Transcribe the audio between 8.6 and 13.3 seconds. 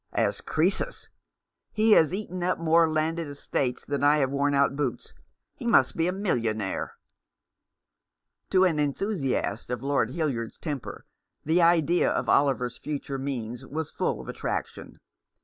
an enthusiast of Lord Hildyard's temper the idea of Oliver's future